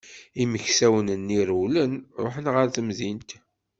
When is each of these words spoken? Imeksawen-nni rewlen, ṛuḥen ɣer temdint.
Imeksawen-nni 0.43 1.41
rewlen, 1.49 1.93
ṛuḥen 2.23 2.47
ɣer 2.53 2.67
temdint. 2.75 3.29